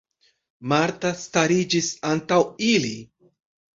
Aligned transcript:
Marta 0.71 1.11
stariĝis 1.25 1.91
antaŭ 2.13 2.43
ili. 2.75 2.95